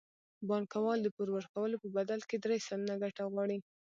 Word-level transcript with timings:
بانکوال 0.47 0.99
د 1.03 1.07
پور 1.15 1.27
ورکولو 1.33 1.75
په 1.83 1.87
بدل 1.97 2.19
کې 2.29 2.37
درې 2.43 2.57
سلنه 2.67 2.95
ګټه 3.03 3.23
غواړي 3.31 3.57